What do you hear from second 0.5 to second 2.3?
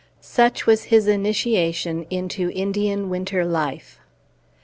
was his initiation